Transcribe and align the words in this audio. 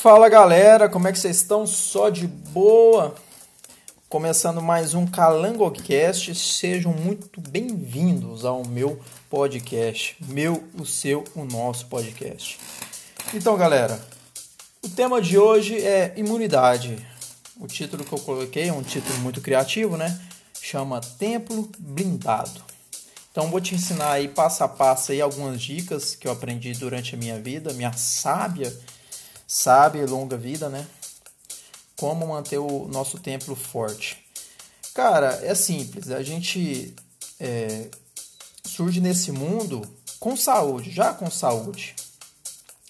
Fala 0.00 0.26
galera, 0.26 0.88
como 0.88 1.06
é 1.06 1.12
que 1.12 1.18
vocês 1.18 1.36
estão? 1.36 1.66
Só 1.66 2.08
de 2.08 2.26
boa? 2.26 3.14
Começando 4.08 4.62
mais 4.62 4.94
um 4.94 5.06
CalangoCast, 5.06 6.34
sejam 6.34 6.90
muito 6.94 7.42
bem-vindos 7.42 8.46
ao 8.46 8.64
meu 8.64 8.98
podcast. 9.28 10.16
Meu, 10.26 10.64
o 10.80 10.86
seu, 10.86 11.24
o 11.34 11.44
nosso 11.44 11.88
podcast. 11.88 12.58
Então 13.34 13.54
galera, 13.54 14.00
o 14.82 14.88
tema 14.88 15.20
de 15.20 15.36
hoje 15.36 15.76
é 15.84 16.14
imunidade. 16.16 17.06
O 17.60 17.66
título 17.66 18.02
que 18.02 18.14
eu 18.14 18.18
coloquei 18.18 18.70
é 18.70 18.72
um 18.72 18.82
título 18.82 19.18
muito 19.18 19.42
criativo, 19.42 19.98
né? 19.98 20.18
Chama 20.58 21.02
Templo 21.02 21.70
Blindado. 21.78 22.62
Então 23.38 23.48
vou 23.52 23.60
te 23.60 23.72
ensinar 23.72 24.10
aí 24.10 24.26
passo 24.26 24.64
a 24.64 24.68
passo 24.68 25.12
aí 25.12 25.20
algumas 25.20 25.62
dicas 25.62 26.16
que 26.16 26.26
eu 26.26 26.32
aprendi 26.32 26.72
durante 26.72 27.14
a 27.14 27.16
minha 27.16 27.40
vida, 27.40 27.72
minha 27.72 27.92
sábia, 27.92 28.76
sábia 29.46 30.02
e 30.02 30.06
longa 30.06 30.36
vida, 30.36 30.68
né? 30.68 30.84
Como 31.96 32.26
manter 32.26 32.58
o 32.58 32.88
nosso 32.88 33.16
templo 33.16 33.54
forte. 33.54 34.18
Cara, 34.92 35.38
é 35.44 35.54
simples. 35.54 36.10
A 36.10 36.20
gente 36.20 36.92
é, 37.38 37.88
surge 38.64 39.00
nesse 39.00 39.30
mundo 39.30 39.88
com 40.18 40.36
saúde, 40.36 40.90
já 40.90 41.14
com 41.14 41.30
saúde. 41.30 41.94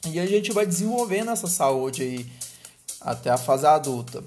E 0.07 0.19
a 0.19 0.27
gente 0.27 0.51
vai 0.51 0.65
desenvolvendo 0.65 1.31
essa 1.31 1.47
saúde 1.47 2.03
aí 2.03 2.33
até 3.03 3.29
a 3.29 3.37
fase 3.37 3.67
adulta. 3.67 4.25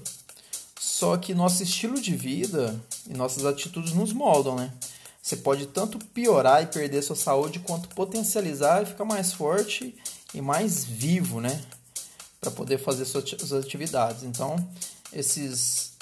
Só 0.78 1.16
que 1.16 1.34
nosso 1.34 1.64
estilo 1.64 2.00
de 2.00 2.14
vida 2.14 2.80
e 3.10 3.12
nossas 3.12 3.44
atitudes 3.44 3.92
nos 3.92 4.12
moldam, 4.12 4.54
né? 4.54 4.72
Você 5.22 5.36
pode 5.36 5.66
tanto 5.66 5.98
piorar 6.06 6.64
e 6.64 6.66
perder 6.66 7.00
sua 7.00 7.14
saúde, 7.14 7.60
quanto 7.60 7.88
potencializar 7.90 8.82
e 8.82 8.86
ficar 8.86 9.04
mais 9.04 9.32
forte 9.32 9.94
e 10.34 10.40
mais 10.40 10.84
vivo, 10.84 11.40
né? 11.40 11.62
Para 12.40 12.50
poder 12.50 12.78
fazer 12.78 13.04
suas 13.04 13.52
atividades. 13.52 14.24
Então, 14.24 14.56
esses, 15.12 15.92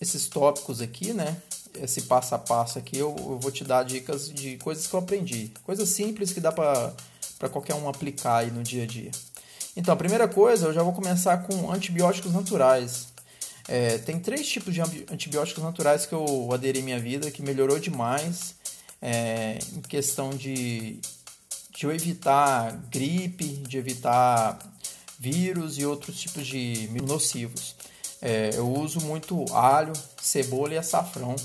esses 0.00 0.26
tópicos 0.26 0.80
aqui, 0.80 1.12
né? 1.12 1.40
Esse 1.80 2.02
passo 2.02 2.34
a 2.34 2.38
passo 2.38 2.80
aqui, 2.80 2.98
eu, 2.98 3.14
eu 3.16 3.38
vou 3.38 3.52
te 3.52 3.62
dar 3.62 3.84
dicas 3.84 4.28
de 4.28 4.56
coisas 4.56 4.88
que 4.88 4.94
eu 4.94 4.98
aprendi. 4.98 5.52
Coisas 5.62 5.88
simples 5.90 6.32
que 6.32 6.40
dá 6.40 6.50
para 6.50 6.94
qualquer 7.52 7.76
um 7.76 7.88
aplicar 7.88 8.38
aí 8.38 8.50
no 8.50 8.64
dia 8.64 8.82
a 8.82 8.86
dia. 8.86 9.12
Então, 9.76 9.94
a 9.94 9.96
primeira 9.96 10.26
coisa, 10.26 10.66
eu 10.66 10.72
já 10.72 10.82
vou 10.82 10.92
começar 10.92 11.46
com 11.46 11.70
antibióticos 11.70 12.32
naturais. 12.32 13.06
É, 13.68 13.98
tem 13.98 14.18
três 14.18 14.48
tipos 14.48 14.72
de 14.72 14.80
antibióticos 14.80 15.62
naturais 15.62 16.06
que 16.06 16.14
eu 16.14 16.50
aderi 16.52 16.80
minha 16.80 16.98
vida, 16.98 17.30
que 17.30 17.42
melhorou 17.42 17.78
demais 17.78 18.54
é, 19.00 19.58
em 19.74 19.82
questão 19.82 20.30
de, 20.30 20.98
de 21.70 21.84
eu 21.84 21.92
evitar 21.92 22.72
gripe, 22.90 23.44
de 23.44 23.76
evitar 23.76 24.58
vírus 25.18 25.78
e 25.78 25.84
outros 25.84 26.18
tipos 26.18 26.46
de 26.46 26.88
nocivos. 27.06 27.76
É, 28.22 28.50
eu 28.54 28.72
uso 28.72 29.00
muito 29.00 29.44
alho, 29.52 29.92
cebola 30.20 30.74
e 30.74 30.78
açafrão 30.78 31.36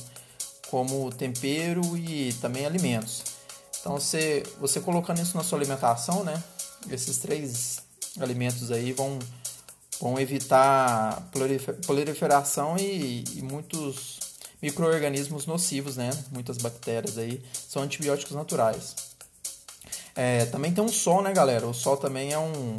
como 0.69 1.11
tempero 1.11 1.97
e 1.97 2.33
também 2.41 2.65
alimentos. 2.65 3.21
Então, 3.79 3.93
você, 3.93 4.43
você 4.59 4.79
colocando 4.79 5.21
isso 5.21 5.35
na 5.35 5.43
sua 5.43 5.59
alimentação, 5.59 6.23
né? 6.23 6.41
Esses 6.89 7.17
três 7.17 7.79
alimentos 8.19 8.71
aí 8.71 8.93
vão 8.93 9.19
vão 9.99 10.19
evitar 10.19 11.29
proliferação 11.85 12.75
e, 12.77 13.23
e 13.35 13.41
muitos 13.41 14.19
micro-organismos 14.61 15.45
nocivos, 15.45 15.97
né? 15.97 16.09
Muitas 16.31 16.57
bactérias 16.57 17.17
aí 17.17 17.41
são 17.67 17.81
antibióticos 17.83 18.35
naturais. 18.35 18.95
É, 20.15 20.45
também 20.45 20.71
tem 20.71 20.83
um 20.83 20.89
sol, 20.89 21.21
né, 21.21 21.33
galera? 21.33 21.67
O 21.67 21.73
sol 21.73 21.97
também 21.97 22.31
é 22.31 22.39
um, 22.39 22.75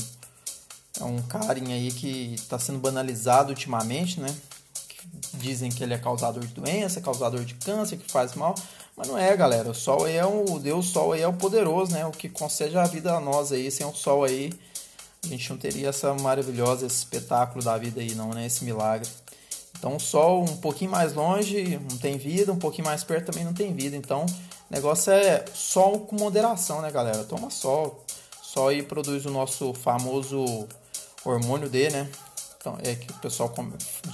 é 1.01 1.05
um 1.05 1.21
carinha 1.23 1.75
aí 1.75 1.91
que 1.91 2.35
está 2.35 2.59
sendo 2.59 2.79
banalizado 2.79 3.51
ultimamente, 3.51 4.21
né? 4.21 4.35
Dizem 5.35 5.71
que 5.71 5.83
ele 5.83 5.93
é 5.93 5.99
causador 5.99 6.45
de 6.47 6.55
doença, 6.55 7.01
causador 7.01 7.45
de 7.45 7.55
câncer, 7.55 7.99
que 7.99 8.11
faz 8.11 8.35
mal. 8.35 8.55
Mas 8.97 9.09
não 9.09 9.19
é, 9.19 9.37
galera. 9.37 9.71
O 9.71 9.75
sol 9.75 10.05
aí 10.05 10.17
é 10.17 10.25
o 10.25 10.59
Deus 10.59 10.87
Sol 10.87 11.13
aí 11.13 11.21
é 11.21 11.29
o 11.29 11.33
poderoso, 11.33 11.93
né? 11.93 12.07
O 12.07 12.13
que 12.13 12.29
concede 12.29 12.79
a 12.79 12.85
vida 12.85 13.13
a 13.13 13.21
nós 13.21 13.51
aí. 13.51 13.71
Sem 13.71 13.85
o 13.85 13.93
sol 13.93 14.25
aí, 14.25 14.53
a 15.25 15.29
gente 15.29 15.51
não 15.51 15.57
teria 15.57 15.89
essa 15.89 16.15
maravilhosa 16.15 16.87
esse 16.87 16.97
espetáculo 16.97 17.65
da 17.65 17.77
vida 17.77 18.01
aí, 18.01 18.15
não, 18.15 18.31
né? 18.31 18.47
Esse 18.47 18.65
milagre. 18.65 19.09
Então, 19.79 19.97
o 19.97 20.01
Sol 20.01 20.43
um 20.43 20.57
pouquinho 20.57 20.91
mais 20.91 21.13
longe 21.13 21.79
não 21.91 21.99
tem 21.99 22.17
vida, 22.17 22.53
um 22.53 22.59
pouquinho 22.59 22.87
mais 22.87 23.05
perto 23.05 23.27
também 23.27 23.45
não 23.45 23.53
tem 23.53 23.75
vida. 23.75 23.97
Então, 23.97 24.25
o 24.71 24.75
negócio 24.75 25.13
é 25.13 25.45
sol 25.53 26.01
com 26.01 26.17
moderação, 26.17 26.81
né, 26.81 26.91
galera? 26.91 27.23
Toma 27.25 27.51
sol. 27.51 28.05
Sol 28.43 28.69
aí 28.69 28.83
produz 28.83 29.27
o 29.27 29.31
nosso 29.31 29.75
famoso 29.75 30.67
hormônio 31.25 31.69
D, 31.69 31.91
né? 31.91 32.09
Então, 32.59 32.79
é 32.83 32.95
que 32.95 33.11
o 33.11 33.15
pessoal 33.17 33.53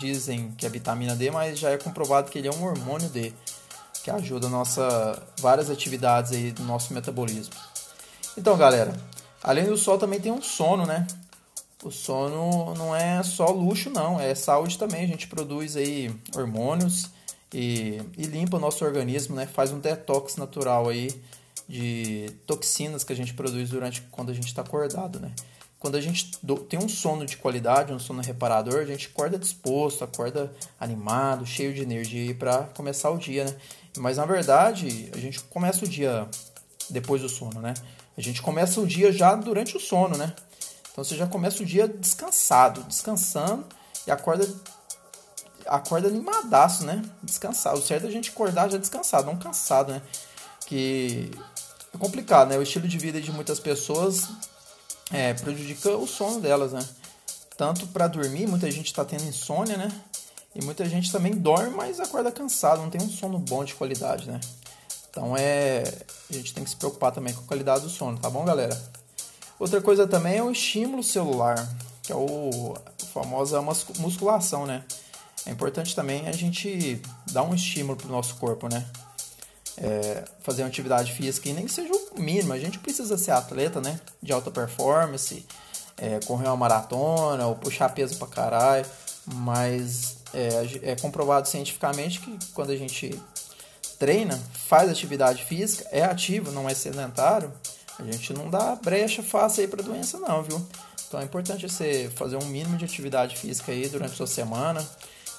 dizem 0.01 0.51
que 0.59 0.67
é 0.67 0.69
vitamina 0.69 1.15
D, 1.15 1.31
mas 1.31 1.59
já 1.59 1.71
é 1.71 1.79
comprovado 1.79 2.31
que 2.31 2.39
ele 2.39 2.49
é 2.49 2.51
um 2.51 2.65
hormônio 2.65 3.09
D, 3.09 3.33
que 4.03 4.11
ajuda 4.11 4.49
nossa 4.49 5.23
várias 5.39 5.71
atividades 5.71 6.33
aí 6.33 6.51
do 6.51 6.65
nosso 6.65 6.93
metabolismo. 6.93 7.55
Então, 8.37 8.57
galera, 8.57 8.93
Além 9.43 9.65
do 9.65 9.77
sol 9.77 9.99
também 9.99 10.21
tem 10.21 10.33
um 10.33 10.43
sono, 10.43 10.85
né? 10.87 11.07
O 11.83 11.91
sono 11.91 12.75
não 12.75 12.95
é 12.95 13.23
só 13.23 13.47
luxo, 13.47 13.89
não, 13.89 14.21
é 14.21 14.35
saúde 14.35 14.77
também. 14.77 15.03
A 15.05 15.07
gente 15.07 15.27
produz 15.27 15.77
aí 15.77 16.15
hormônios 16.37 17.09
e, 17.53 18.01
e 18.19 18.25
limpa 18.25 18.59
o 18.59 18.61
nosso 18.61 18.85
organismo, 18.85 19.35
né? 19.35 19.47
Faz 19.47 19.73
um 19.73 19.79
detox 19.79 20.37
natural 20.37 20.89
aí 20.89 21.09
de 21.67 22.31
toxinas 22.47 23.03
que 23.03 23.13
a 23.13 23.17
gente 23.17 23.33
produz 23.33 23.71
durante 23.71 24.03
quando 24.11 24.31
a 24.31 24.35
gente 24.35 24.47
está 24.47 24.61
acordado, 24.61 25.19
né? 25.21 25.33
Quando 25.79 25.97
a 25.97 26.01
gente 26.01 26.33
tem 26.69 26.79
um 26.79 26.89
sono 26.89 27.25
de 27.25 27.39
qualidade, 27.39 27.91
um 27.91 27.99
sono 27.99 28.21
reparador, 28.21 28.81
a 28.81 28.85
gente 28.85 29.07
acorda 29.07 29.39
disposto, 29.39 30.05
acorda 30.05 30.53
animado, 30.79 31.47
cheio 31.47 31.73
de 31.73 31.81
energia 31.81 32.35
para 32.35 32.65
começar 32.75 33.09
o 33.09 33.17
dia, 33.17 33.45
né? 33.45 33.57
Mas 33.97 34.19
na 34.19 34.27
verdade, 34.27 35.09
a 35.15 35.19
gente 35.19 35.41
começa 35.45 35.87
o 35.87 35.89
dia 35.89 36.29
depois 36.91 37.23
do 37.23 37.29
sono, 37.31 37.61
né? 37.63 37.73
A 38.21 38.23
gente 38.23 38.43
começa 38.43 38.79
o 38.79 38.87
dia 38.87 39.11
já 39.11 39.35
durante 39.35 39.79
o 39.79 39.81
sono, 39.81 40.15
né? 40.15 40.35
Então 40.93 41.03
você 41.03 41.17
já 41.17 41.27
começa 41.27 41.63
o 41.63 41.67
dia 41.67 41.89
descansado, 41.89 42.83
descansando 42.83 43.65
e 44.07 44.11
acorda 44.11 44.47
acorda 45.65 46.09
animadaço, 46.09 46.85
né? 46.85 47.03
Descansado. 47.23 47.79
O 47.79 47.83
certo 47.83 48.05
é 48.05 48.09
a 48.09 48.13
gente 48.13 48.29
acordar 48.29 48.71
já 48.71 48.77
descansado, 48.77 49.27
não 49.27 49.39
cansado, 49.39 49.93
né? 49.95 50.03
Que 50.67 51.31
é 51.95 51.97
complicado, 51.97 52.49
né? 52.49 52.59
O 52.59 52.63
estilo 52.63 52.87
de 52.87 52.99
vida 52.99 53.23
de 53.23 53.33
muitas 53.33 53.59
pessoas 53.59 54.29
é, 55.11 55.33
prejudica 55.33 55.97
o 55.97 56.07
sono 56.07 56.41
delas, 56.41 56.73
né? 56.73 56.87
Tanto 57.57 57.87
para 57.87 58.07
dormir, 58.07 58.47
muita 58.47 58.71
gente 58.71 58.87
está 58.87 59.03
tendo 59.03 59.25
insônia, 59.25 59.79
né? 59.79 59.91
E 60.55 60.63
muita 60.63 60.85
gente 60.85 61.11
também 61.11 61.33
dorme, 61.33 61.71
mas 61.71 62.01
acorda 62.01 62.31
cansado, 62.31 62.83
não 62.83 62.91
tem 62.91 63.01
um 63.01 63.09
sono 63.09 63.39
bom 63.39 63.65
de 63.65 63.75
qualidade, 63.75 64.31
né? 64.31 64.39
Então 65.11 65.37
é. 65.37 65.83
A 66.31 66.33
gente 66.33 66.55
tem 66.55 66.65
que 66.65 66.71
se 66.71 66.77
preocupar 66.77 67.13
também 67.13 67.35
com 67.35 67.41
a 67.41 67.47
qualidade 67.47 67.83
do 67.83 67.91
sono, 67.91 68.19
tá 68.19 68.31
bom, 68.31 68.45
galera? 68.45 68.81
Outra 69.59 69.81
coisa 69.83 70.07
também 70.07 70.39
é 70.39 70.43
o 70.43 70.51
estímulo 70.51 71.03
celular, 71.03 71.69
que 72.03 72.13
é 72.13 72.17
o 72.17 72.75
a 73.03 73.07
famosa 73.07 73.61
musculação, 73.99 74.65
né? 74.65 74.85
É 75.45 75.51
importante 75.51 75.95
também 75.95 76.29
a 76.29 76.33
gente 76.33 77.01
dar 77.33 77.43
um 77.43 77.55
estímulo 77.55 77.97
pro 77.97 78.09
nosso 78.09 78.37
corpo, 78.37 78.69
né? 78.69 78.87
É, 79.77 80.25
fazer 80.43 80.63
uma 80.63 80.69
atividade 80.69 81.13
física 81.13 81.49
e 81.49 81.53
nem 81.53 81.65
que 81.65 81.73
seja 81.73 81.93
o 81.93 82.21
mínimo. 82.21 82.53
A 82.53 82.59
gente 82.59 82.79
precisa 82.79 83.19
ser 83.19 83.33
atleta, 83.33 83.81
né? 83.81 83.99
De 84.23 84.33
alta 84.33 84.51
performance, 84.51 85.45
é, 85.97 86.21
correr 86.21 86.47
uma 86.47 86.57
maratona 86.57 87.47
ou 87.47 87.57
puxar 87.57 87.89
peso 87.91 88.17
pra 88.17 88.29
caralho. 88.29 88.87
Mas 89.27 90.19
é, 90.33 90.93
é 90.93 90.97
comprovado 90.97 91.49
cientificamente 91.49 92.21
que 92.21 92.39
quando 92.53 92.71
a 92.71 92.77
gente 92.77 93.19
treina, 94.01 94.41
faz 94.67 94.91
atividade 94.91 95.45
física, 95.45 95.87
é 95.93 96.03
ativo, 96.03 96.51
não 96.51 96.67
é 96.67 96.73
sedentário, 96.73 97.53
a 97.99 98.03
gente 98.03 98.33
não 98.33 98.49
dá 98.49 98.75
brecha 98.75 99.23
fácil 99.23 99.61
aí 99.61 99.69
para 99.69 99.83
doença 99.83 100.19
não, 100.19 100.43
viu? 100.43 100.67
Então 101.07 101.21
é 101.21 101.25
importante 101.25 101.69
você 101.69 102.11
fazer 102.17 102.37
um 102.37 102.47
mínimo 102.47 102.79
de 102.79 102.85
atividade 102.87 103.37
física 103.37 103.73
aí 103.73 103.87
durante 103.89 104.15
a 104.15 104.17
sua 104.17 104.27
semana, 104.27 104.89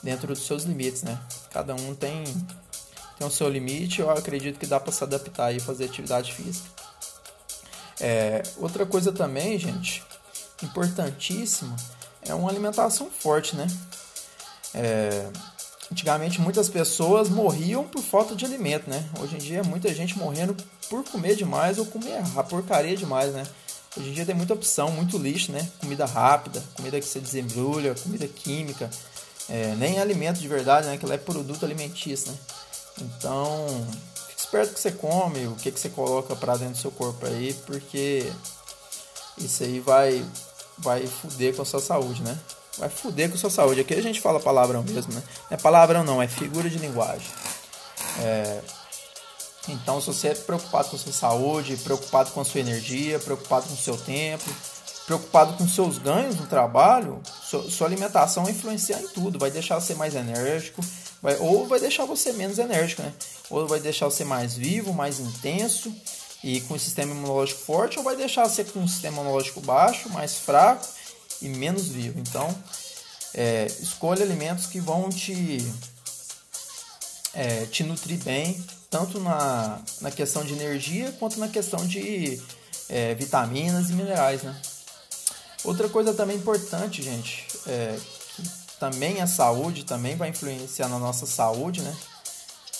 dentro 0.03 0.27
dos 0.27 0.45
seus 0.45 0.63
limites, 0.63 1.01
né? 1.01 1.19
Cada 1.51 1.73
um 1.73 1.95
tem, 1.95 2.23
tem 3.17 3.27
o 3.27 3.31
seu 3.31 3.49
limite, 3.49 3.99
eu 3.99 4.11
acredito 4.11 4.59
que 4.59 4.67
dá 4.67 4.79
para 4.79 4.91
se 4.91 5.03
adaptar 5.03 5.51
e 5.51 5.59
fazer 5.59 5.85
atividade 5.85 6.31
física. 6.31 6.69
É, 7.99 8.43
outra 8.57 8.85
coisa 8.85 9.11
também, 9.11 9.57
gente, 9.57 10.03
importantíssima, 10.61 11.75
é 12.21 12.33
uma 12.35 12.49
alimentação 12.49 13.09
forte, 13.09 13.55
né? 13.55 13.65
É, 14.75 15.27
Antigamente 15.91 16.39
muitas 16.39 16.69
pessoas 16.69 17.27
morriam 17.27 17.83
por 17.83 18.01
falta 18.01 18.33
de 18.33 18.45
alimento, 18.45 18.89
né? 18.89 19.03
Hoje 19.19 19.35
em 19.35 19.39
dia 19.39 19.61
muita 19.61 19.93
gente 19.93 20.17
morrendo 20.17 20.55
por 20.89 21.03
comer 21.03 21.35
demais 21.35 21.77
ou 21.77 21.85
comer 21.85 22.23
a 22.37 22.43
porcaria 22.43 22.95
demais, 22.95 23.33
né? 23.33 23.43
Hoje 23.97 24.09
em 24.09 24.13
dia 24.13 24.25
tem 24.25 24.33
muita 24.33 24.53
opção, 24.53 24.89
muito 24.89 25.17
lixo, 25.17 25.51
né? 25.51 25.67
Comida 25.81 26.05
rápida, 26.05 26.63
comida 26.75 26.97
que 26.97 27.05
você 27.05 27.19
desembrulha, 27.19 27.93
comida 27.93 28.25
química, 28.25 28.89
é, 29.49 29.75
nem 29.75 29.99
alimento 29.99 30.39
de 30.39 30.47
verdade, 30.47 30.87
né? 30.87 30.95
Que 30.95 31.03
ela 31.03 31.15
é 31.15 31.17
produto 31.17 31.65
alimentício, 31.65 32.31
né? 32.31 32.37
Então, 33.01 33.67
fique 34.29 34.39
esperto 34.39 34.73
que 34.73 34.79
você 34.79 34.91
come, 34.91 35.45
o 35.47 35.55
que, 35.55 35.71
que 35.71 35.79
você 35.79 35.89
coloca 35.89 36.33
para 36.37 36.55
dentro 36.55 36.75
do 36.75 36.79
seu 36.79 36.91
corpo 36.91 37.25
aí, 37.25 37.53
porque 37.65 38.31
isso 39.37 39.61
aí 39.63 39.81
vai 39.81 40.25
vai 40.81 41.05
fuder 41.05 41.55
com 41.55 41.61
a 41.61 41.65
sua 41.65 41.79
saúde, 41.79 42.21
né? 42.21 42.37
Vai 42.77 42.89
fuder 42.89 43.29
com 43.29 43.35
a 43.35 43.37
sua 43.37 43.49
saúde. 43.49 43.81
Aqui 43.81 43.93
a 43.93 44.01
gente 44.01 44.21
fala 44.21 44.39
palavrão 44.39 44.83
mesmo, 44.83 45.13
né? 45.13 45.21
Não 45.49 45.57
é 45.57 45.57
palavrão 45.57 46.03
não, 46.03 46.21
é 46.21 46.27
figura 46.27 46.69
de 46.69 46.77
linguagem. 46.77 47.27
É... 48.19 48.59
Então, 49.67 50.01
se 50.01 50.07
você 50.07 50.29
é 50.29 50.35
preocupado 50.35 50.89
com 50.89 50.95
a 50.95 50.99
sua 50.99 51.13
saúde, 51.13 51.77
preocupado 51.77 52.31
com 52.31 52.41
a 52.41 52.45
sua 52.45 52.61
energia, 52.61 53.19
preocupado 53.19 53.67
com 53.67 53.73
o 53.73 53.77
seu 53.77 53.95
tempo, 53.95 54.49
preocupado 55.05 55.53
com 55.53 55.67
seus 55.67 55.99
ganhos 55.99 56.35
no 56.35 56.47
trabalho, 56.47 57.21
sua 57.69 57.85
alimentação 57.85 58.43
vai 58.43 58.53
influenciar 58.53 58.99
em 58.99 59.07
tudo. 59.09 59.37
Vai 59.37 59.51
deixar 59.51 59.79
você 59.79 59.93
mais 59.93 60.15
enérgico, 60.15 60.83
vai, 61.21 61.37
ou 61.37 61.67
vai 61.67 61.79
deixar 61.79 62.05
você 62.05 62.33
menos 62.33 62.57
enérgico, 62.57 63.03
né? 63.03 63.13
Ou 63.49 63.67
vai 63.67 63.79
deixar 63.79 64.05
você 64.05 64.23
mais 64.23 64.55
vivo, 64.55 64.93
mais 64.93 65.19
intenso 65.19 65.93
e 66.43 66.61
com 66.61 66.73
o 66.73 66.79
sistema 66.79 67.11
imunológico 67.11 67.61
forte, 67.61 67.97
ou 67.97 68.03
vai 68.03 68.15
deixar 68.15 68.47
você 68.47 68.63
com 68.63 68.79
um 68.79 68.87
sistema 68.87 69.17
imunológico 69.17 69.61
baixo, 69.61 70.09
mais 70.09 70.37
fraco 70.37 70.87
e 71.41 71.47
menos 71.47 71.87
vivo. 71.87 72.19
Então, 72.19 72.55
é, 73.33 73.67
escolha 73.79 74.23
alimentos 74.23 74.65
que 74.65 74.79
vão 74.79 75.09
te, 75.09 75.65
é, 77.33 77.65
te 77.65 77.83
nutrir 77.83 78.23
bem, 78.23 78.63
tanto 78.89 79.19
na, 79.19 79.79
na 80.01 80.11
questão 80.11 80.43
de 80.43 80.53
energia 80.53 81.11
quanto 81.19 81.39
na 81.39 81.47
questão 81.47 81.85
de 81.85 82.41
é, 82.89 83.13
vitaminas 83.15 83.89
e 83.89 83.93
minerais, 83.93 84.43
né? 84.43 84.59
Outra 85.63 85.87
coisa 85.87 86.13
também 86.13 86.37
importante, 86.37 87.03
gente, 87.03 87.45
é 87.67 87.97
que 88.35 88.43
também 88.79 89.21
a 89.21 89.27
saúde 89.27 89.85
também 89.85 90.15
vai 90.15 90.29
influenciar 90.29 90.89
na 90.89 90.97
nossa 90.97 91.25
saúde, 91.25 91.81
né? 91.81 91.95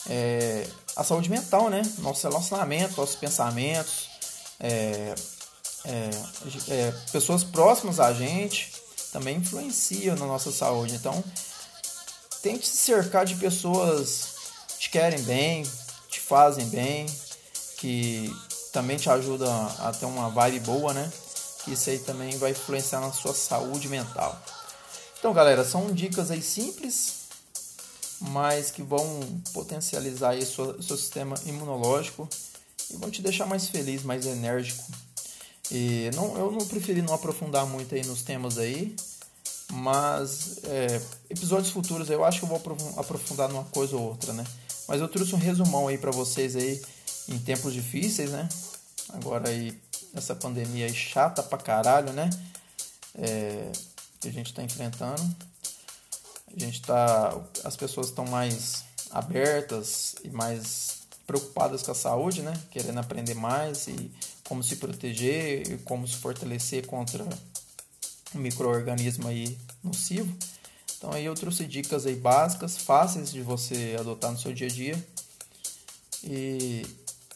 É 0.09 0.67
a 0.95 1.03
saúde 1.03 1.29
mental, 1.29 1.69
né? 1.69 1.81
Nosso 1.99 2.27
relacionamento, 2.27 2.97
nossos 2.97 3.15
pensamentos, 3.15 4.09
é, 4.59 5.15
é, 5.85 6.09
é, 6.67 6.93
pessoas 7.11 7.43
próximas 7.43 7.99
a 7.99 8.13
gente 8.13 8.71
também 9.11 9.37
influenciam 9.37 10.15
na 10.15 10.25
nossa 10.25 10.51
saúde. 10.51 10.95
Então, 10.95 11.23
tente 12.41 12.67
se 12.67 12.77
cercar 12.77 13.25
de 13.25 13.35
pessoas 13.35 14.35
que 14.67 14.79
te 14.79 14.89
querem 14.89 15.21
bem, 15.23 15.63
te 16.09 16.19
fazem 16.19 16.67
bem, 16.67 17.05
que 17.77 18.33
também 18.71 18.97
te 18.97 19.09
ajudam 19.09 19.51
a 19.79 19.91
ter 19.91 20.05
uma 20.05 20.29
vibe 20.29 20.59
boa, 20.61 20.93
né? 20.93 21.11
que 21.63 21.73
isso 21.73 21.89
aí 21.89 21.99
também 21.99 22.37
vai 22.37 22.51
influenciar 22.51 22.99
na 22.99 23.11
sua 23.11 23.33
saúde 23.33 23.87
mental. 23.87 24.39
Então, 25.19 25.33
galera, 25.33 25.63
são 25.63 25.93
dicas 25.93 26.31
aí 26.31 26.41
simples, 26.41 27.20
mas 28.29 28.69
que 28.69 28.83
vão 28.83 29.21
potencializar 29.53 30.31
aí 30.31 30.43
o 30.43 30.45
seu, 30.45 30.81
sistema 30.97 31.35
imunológico 31.45 32.29
e 32.91 32.97
vão 32.97 33.09
te 33.09 33.21
deixar 33.21 33.45
mais 33.45 33.67
feliz, 33.67 34.03
mais 34.03 34.25
enérgico. 34.25 34.83
E 35.71 36.11
não, 36.13 36.37
eu 36.37 36.51
não 36.51 36.65
preferi 36.65 37.01
não 37.01 37.13
aprofundar 37.13 37.65
muito 37.65 37.95
aí 37.95 38.05
nos 38.05 38.21
temas 38.21 38.57
aí, 38.57 38.95
mas 39.71 40.59
é, 40.65 41.01
episódios 41.29 41.71
futuros 41.71 42.09
eu 42.09 42.23
acho 42.23 42.39
que 42.39 42.45
eu 42.45 42.49
vou 42.49 42.61
aprofundar 42.97 43.49
numa 43.49 43.63
coisa 43.65 43.95
ou 43.95 44.03
outra, 44.03 44.33
né? 44.33 44.45
Mas 44.87 44.99
eu 44.99 45.07
trouxe 45.07 45.33
um 45.33 45.39
resumão 45.39 45.87
aí 45.87 45.97
para 45.97 46.11
vocês 46.11 46.55
aí 46.55 46.81
em 47.29 47.39
tempos 47.39 47.73
difíceis, 47.73 48.29
né? 48.29 48.47
Agora 49.09 49.49
aí 49.49 49.79
essa 50.13 50.35
pandemia 50.35 50.85
aí 50.85 50.93
chata 50.93 51.41
pra 51.41 51.57
caralho, 51.57 52.11
né? 52.13 52.29
É, 53.15 53.71
que 54.19 54.27
a 54.27 54.31
gente 54.31 54.47
está 54.47 54.61
enfrentando. 54.61 55.50
Gente 56.61 56.81
tá. 56.83 57.35
As 57.63 57.75
pessoas 57.75 58.07
estão 58.07 58.23
mais 58.25 58.83
abertas 59.09 60.15
e 60.23 60.29
mais 60.29 61.01
preocupadas 61.25 61.81
com 61.81 61.91
a 61.91 61.95
saúde, 61.95 62.43
né? 62.43 62.53
Querendo 62.69 62.99
aprender 62.99 63.33
mais 63.33 63.87
e 63.87 64.11
como 64.47 64.61
se 64.61 64.75
proteger 64.75 65.71
e 65.71 65.77
como 65.79 66.07
se 66.07 66.17
fortalecer 66.17 66.85
contra 66.85 67.25
um 68.35 68.39
microorganismo 68.39 69.27
aí 69.27 69.57
nocivo. 69.83 70.31
Então 70.97 71.11
aí 71.11 71.25
eu 71.25 71.33
trouxe 71.33 71.65
dicas 71.65 72.05
aí 72.05 72.15
básicas, 72.15 72.77
fáceis 72.77 73.31
de 73.31 73.41
você 73.41 73.95
adotar 73.99 74.31
no 74.31 74.37
seu 74.37 74.53
dia 74.53 74.67
a 74.67 74.69
dia 74.69 75.07
e 76.23 76.85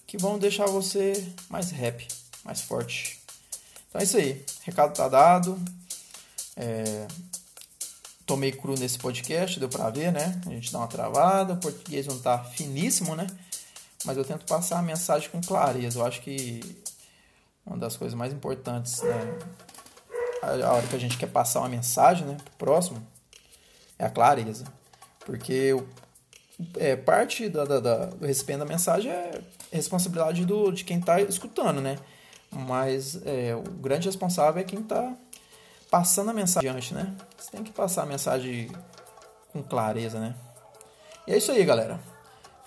que 0.06 0.20
vão 0.20 0.38
deixar 0.38 0.68
você 0.68 1.14
mais 1.50 1.74
happy 1.74 2.08
mais 2.44 2.62
forte. 2.62 3.20
Então 3.90 4.00
é 4.00 4.04
isso 4.04 4.18
aí. 4.18 4.46
Recado 4.62 4.94
tá 4.94 5.10
dado. 5.10 5.60
É... 6.56 7.08
Tomei 8.26 8.52
cru 8.52 8.76
nesse 8.76 8.98
podcast, 8.98 9.60
deu 9.60 9.70
pra 9.70 9.90
ver, 9.90 10.12
né? 10.12 10.42
A 10.46 10.50
gente 10.50 10.72
dá 10.72 10.80
uma 10.80 10.88
travada, 10.88 11.54
o 11.54 11.58
português 11.58 12.08
não 12.08 12.18
tá 12.20 12.44
finíssimo, 12.44 13.16
né? 13.16 13.28
Mas 14.04 14.18
eu 14.18 14.26
tento 14.26 14.46
passar 14.46 14.80
a 14.80 14.82
mensagem 14.82 15.30
com 15.30 15.42
clareza. 15.42 16.00
Eu 16.00 16.06
acho 16.06 16.22
que 16.22 16.60
uma 17.66 17.78
das 17.78 17.98
coisas 17.98 18.18
mais 18.18 18.34
importantes, 18.34 19.02
né? 19.02 19.40
A 20.42 20.74
hora 20.74 20.88
que 20.88 20.96
a 20.96 21.00
gente 21.00 21.18
quer 21.18 21.28
passar 21.28 21.60
uma 21.60 21.70
mensagem, 21.70 22.26
né? 22.26 22.38
Pro 22.58 22.68
próximo, 22.68 23.06
é 23.98 24.06
a 24.06 24.10
clareza. 24.10 24.66
Porque 25.26 25.76
é, 26.78 26.96
parte 26.96 27.50
da, 27.50 27.66
da, 27.66 27.80
da, 27.80 28.06
do 28.06 28.26
recebimento 28.26 28.66
da 28.66 28.72
mensagem 28.72 29.12
é 29.12 29.42
responsabilidade 29.72 30.46
do, 30.46 30.72
de 30.72 30.84
quem 30.84 31.00
está 31.00 31.20
escutando, 31.22 31.82
né? 31.82 31.98
Mas 32.52 33.20
é, 33.26 33.56
o 33.56 33.62
grande 33.62 34.08
responsável 34.08 34.62
é 34.62 34.64
quem 34.64 34.80
está 34.80 35.14
passando 35.90 36.32
a 36.32 36.34
mensagem 36.34 36.70
adiante, 36.70 36.94
né? 36.94 37.16
Você 37.38 37.52
tem 37.52 37.64
que 37.64 37.72
passar 37.72 38.04
a 38.04 38.06
mensagem 38.06 38.72
com 39.52 39.64
clareza, 39.64 40.20
né? 40.20 40.36
E 41.28 41.34
é 41.34 41.38
isso 41.38 41.52
aí, 41.52 41.64
galera. 41.64 42.00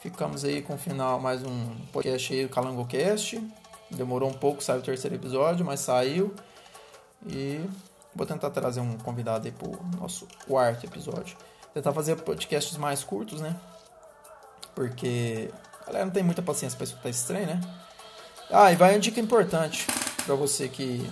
Ficamos 0.00 0.44
aí 0.44 0.62
com 0.62 0.74
o 0.74 0.78
final 0.78 1.18
mais 1.20 1.42
um 1.42 1.76
podcast 1.92 2.32
aí 2.32 2.46
do 2.46 2.48
CalangoCast. 2.48 3.42
Demorou 3.90 4.30
um 4.30 4.34
pouco, 4.34 4.62
saiu 4.62 4.80
o 4.80 4.82
terceiro 4.82 5.16
episódio, 5.16 5.64
mas 5.64 5.80
saiu. 5.80 6.34
E 7.26 7.60
vou 8.14 8.26
tentar 8.26 8.50
trazer 8.50 8.80
um 8.80 8.96
convidado 8.98 9.46
aí 9.46 9.52
pro 9.52 9.78
nosso 9.98 10.26
quarto 10.46 10.84
episódio. 10.86 11.36
Tentar 11.74 11.92
fazer 11.92 12.16
podcasts 12.16 12.76
mais 12.76 13.02
curtos, 13.02 13.40
né? 13.40 13.56
Porque 14.74 15.50
a 15.82 15.86
galera 15.86 16.04
não 16.04 16.12
tem 16.12 16.22
muita 16.22 16.42
paciência 16.42 16.76
para 16.76 16.84
escutar 16.84 17.08
esse 17.08 17.26
trem, 17.26 17.46
né? 17.46 17.60
Ah, 18.50 18.72
e 18.72 18.76
vai 18.76 18.94
uma 18.94 19.00
dica 19.00 19.20
importante 19.20 19.86
para 20.24 20.34
você 20.34 20.68
que, 20.68 21.08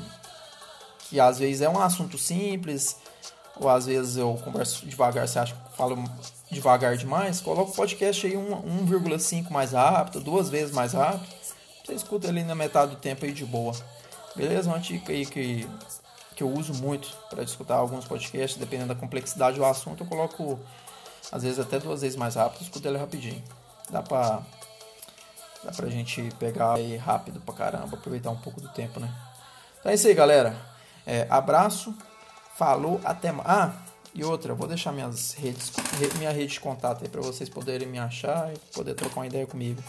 que 1.08 1.20
às 1.20 1.38
vezes 1.38 1.62
é 1.62 1.68
um 1.68 1.80
assunto 1.80 2.18
simples, 2.18 2.96
ou 3.58 3.68
às 3.68 3.86
vezes 3.86 4.16
eu 4.16 4.38
converso 4.44 4.86
devagar, 4.86 5.26
você 5.26 5.38
acha 5.38 5.54
que 5.54 5.76
falo 5.76 6.02
devagar 6.50 6.96
demais, 6.96 7.40
coloca 7.40 7.70
o 7.70 7.74
podcast 7.74 8.26
aí 8.26 8.34
1,5 8.34 9.50
mais 9.50 9.72
rápido, 9.72 10.20
duas 10.20 10.48
vezes 10.48 10.74
mais 10.74 10.92
rápido. 10.92 11.26
Você 11.84 11.94
escuta 11.94 12.28
ali 12.28 12.42
na 12.42 12.54
metade 12.54 12.92
do 12.94 12.96
tempo 12.96 13.24
aí 13.24 13.32
de 13.32 13.44
boa. 13.44 13.72
Beleza? 14.34 14.68
Uma 14.68 14.78
dica 14.78 15.12
aí 15.12 15.24
que, 15.24 15.68
que 16.34 16.42
eu 16.42 16.50
uso 16.52 16.74
muito 16.74 17.08
para 17.30 17.42
escutar 17.42 17.76
alguns 17.76 18.04
podcasts, 18.04 18.58
dependendo 18.58 18.92
da 18.92 19.00
complexidade 19.00 19.56
do 19.56 19.64
assunto, 19.64 20.02
eu 20.02 20.06
coloco 20.06 20.58
às 21.32 21.42
vezes 21.42 21.58
até 21.58 21.78
duas 21.78 22.02
vezes 22.02 22.16
mais 22.16 22.34
rápido, 22.34 22.62
escuta 22.62 22.88
ele 22.88 22.98
rapidinho. 22.98 23.42
Dá 23.90 24.02
pra 24.02 24.42
Dá 25.66 25.72
pra 25.72 25.88
gente 25.88 26.30
pegar 26.38 26.74
aí 26.74 26.96
rápido 26.96 27.40
pra 27.40 27.52
caramba, 27.52 27.96
aproveitar 27.96 28.30
um 28.30 28.36
pouco 28.36 28.60
do 28.60 28.68
tempo, 28.68 29.00
né? 29.00 29.12
Então 29.80 29.90
é 29.90 29.96
isso 29.96 30.06
aí, 30.06 30.14
galera. 30.14 30.54
É, 31.06 31.26
abraço, 31.30 31.94
falou, 32.56 33.00
até 33.04 33.30
mais. 33.30 33.48
Ah, 33.48 33.72
e 34.14 34.24
outra, 34.24 34.54
vou 34.54 34.66
deixar 34.66 34.92
minhas 34.92 35.34
redes, 35.34 35.70
minha 36.18 36.32
rede 36.32 36.54
de 36.54 36.60
contato 36.60 37.02
aí 37.02 37.08
pra 37.08 37.20
vocês 37.20 37.50
poderem 37.50 37.86
me 37.86 37.98
achar 37.98 38.50
e 38.52 38.58
poder 38.74 38.94
trocar 38.94 39.20
uma 39.20 39.26
ideia 39.26 39.46
comigo. 39.46 39.82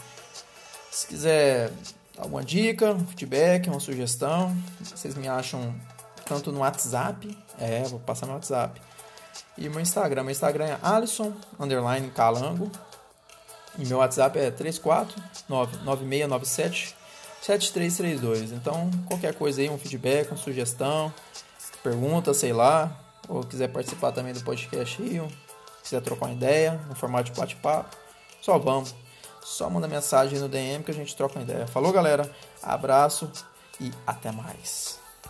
Se 0.90 1.06
quiser 1.06 1.72
alguma 2.18 2.44
dica, 2.44 2.92
um 2.92 3.06
feedback, 3.06 3.68
uma 3.68 3.80
sugestão, 3.80 4.54
vocês 4.80 5.14
me 5.14 5.26
acham 5.28 5.74
tanto 6.26 6.52
no 6.52 6.60
WhatsApp, 6.60 7.38
é, 7.58 7.84
vou 7.84 8.00
passar 8.00 8.26
no 8.26 8.34
WhatsApp, 8.34 8.78
e 9.56 9.66
meu 9.68 9.80
Instagram. 9.80 10.24
Meu 10.24 10.32
Instagram 10.32 10.66
é 10.66 10.78
Alisson, 10.82 11.32
underline 11.58 12.10
Calango, 12.10 12.70
e 13.78 13.86
meu 13.86 13.96
WhatsApp 13.98 14.38
é 14.38 14.50
3499697 14.50 16.97
7332. 17.42 18.52
Então, 18.52 18.90
qualquer 19.06 19.34
coisa 19.34 19.60
aí, 19.60 19.70
um 19.70 19.78
feedback, 19.78 20.30
uma 20.30 20.36
sugestão, 20.36 21.12
pergunta, 21.82 22.34
sei 22.34 22.52
lá, 22.52 22.90
ou 23.28 23.42
quiser 23.42 23.68
participar 23.68 24.12
também 24.12 24.32
do 24.32 24.40
podcast 24.40 25.02
aí, 25.02 25.22
quiser 25.82 26.00
trocar 26.00 26.26
uma 26.26 26.34
ideia 26.34 26.80
no 26.88 26.94
formato 26.94 27.30
de 27.30 27.38
bate-papo, 27.38 27.96
só 28.40 28.58
vamos. 28.58 28.94
Só 29.42 29.70
manda 29.70 29.88
mensagem 29.88 30.38
no 30.38 30.48
DM 30.48 30.84
que 30.84 30.90
a 30.90 30.94
gente 30.94 31.16
troca 31.16 31.38
uma 31.38 31.42
ideia. 31.42 31.66
Falou, 31.66 31.90
galera. 31.90 32.30
Abraço 32.62 33.30
e 33.80 33.90
até 34.06 34.30
mais. 34.30 35.00